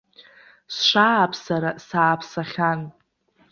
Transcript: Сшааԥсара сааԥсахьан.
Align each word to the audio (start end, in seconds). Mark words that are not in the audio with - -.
Сшааԥсара 0.75 1.71
сааԥсахьан. 1.87 2.81